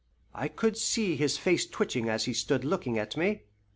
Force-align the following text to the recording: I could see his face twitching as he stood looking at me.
I 0.33 0.47
could 0.47 0.77
see 0.77 1.15
his 1.15 1.37
face 1.37 1.67
twitching 1.67 2.09
as 2.09 2.25
he 2.25 2.33
stood 2.33 2.65
looking 2.65 2.97
at 2.97 3.15
me. 3.15 3.43